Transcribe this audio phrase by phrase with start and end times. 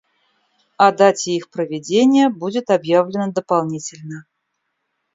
[0.77, 4.25] О дате их проведения будет объявлено дополнительно.